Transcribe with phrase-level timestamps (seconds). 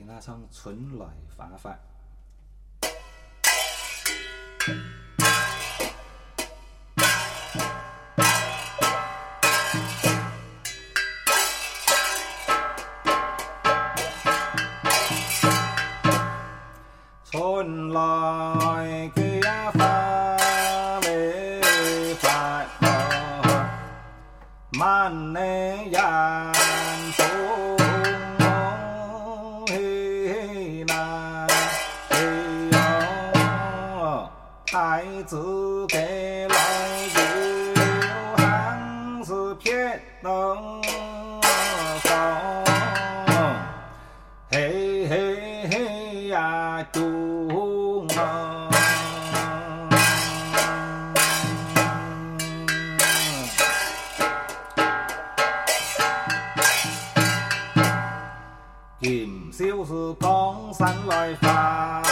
[0.00, 1.78] 今仔唱《春来发发》。
[35.30, 36.56] 子给来
[37.14, 37.20] 就
[38.36, 40.82] 还是偏东
[42.02, 42.10] 方，
[44.50, 48.68] 嘿嘿嘿呀中啊。
[58.98, 62.02] 今宵是江山来烦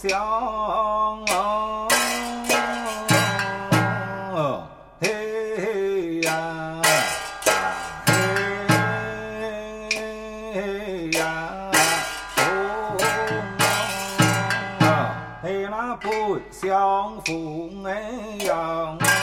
[0.00, 0.16] 不想
[5.00, 6.30] 嘿嘿呀。
[10.54, 11.20] 嘿呀，
[14.78, 14.82] 哦，
[15.42, 18.00] 嘿那不相逢哎
[18.44, 19.17] 呀。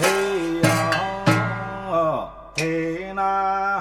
[0.00, 0.68] 嘿呀，
[2.56, 3.78] 嘿那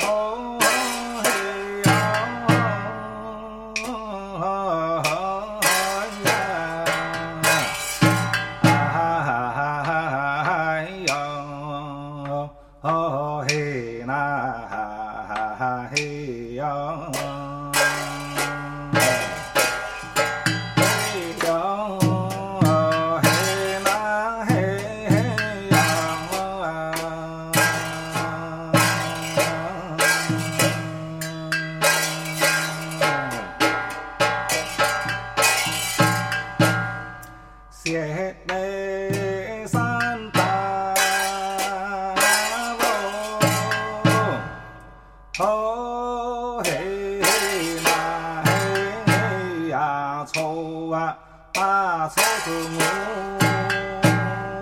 [37.89, 39.81] 雪内山
[40.31, 40.93] 大
[45.39, 46.69] 哦，哦嘿
[47.23, 47.27] 嘿
[47.83, 47.89] 那
[49.07, 51.17] 嘿呀愁啊，
[51.55, 52.51] 啊愁是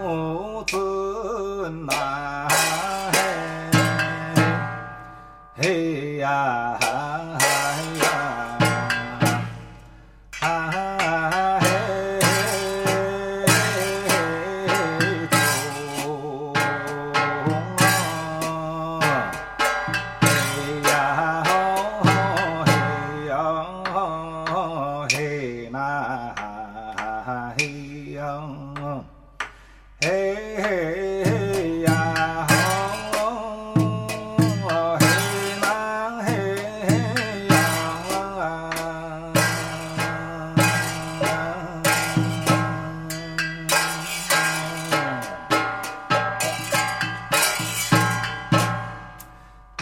[0.06, 0.80] 我真
[1.86, 1.92] 呐
[3.12, 3.18] 嘿，
[5.58, 6.87] 嘿呀呀。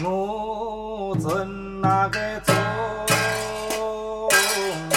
[0.04, 2.54] 我真那个中
[4.92, 4.94] 啊，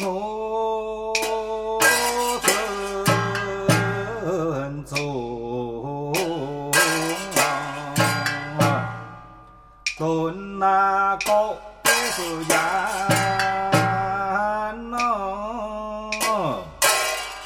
[0.00, 1.12] 我
[2.44, 2.46] 真
[4.84, 6.12] 中
[8.60, 8.62] 啊，
[9.98, 11.32] 准那个
[12.48, 12.54] 呀？
[14.72, 14.84] 喏。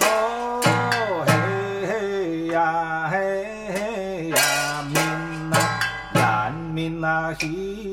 [0.03, 0.05] 哦
[1.27, 1.31] 嘿
[1.87, 2.90] 嘿呀？
[7.31, 7.90] Rahim.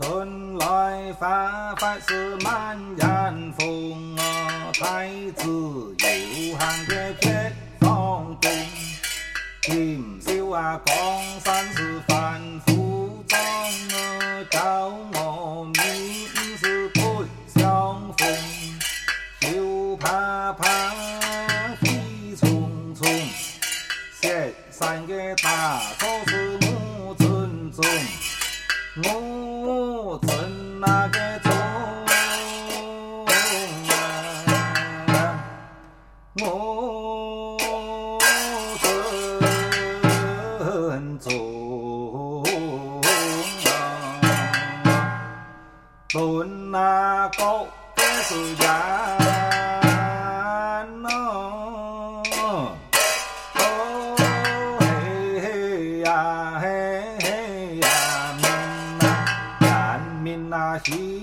[0.00, 8.48] 春来发发是满园风啊，太子又喊个撇风东。
[9.62, 10.94] 锦绣啊，江
[11.40, 16.28] 山是反复中啊，教我名
[16.58, 17.02] 是配
[17.60, 18.28] 相逢。
[19.40, 20.64] 就怕怕
[21.80, 21.88] 飞
[22.36, 23.28] 匆匆，
[24.20, 27.84] 雪山的大手是我正宗。
[29.04, 29.47] 我
[30.16, 31.52] 正那个中
[33.26, 33.28] 啊，
[36.40, 36.46] 我
[40.60, 42.42] 正中
[43.66, 44.88] 啊，
[46.14, 47.66] 论那个
[48.22, 49.57] 是。
[60.88, 61.17] G.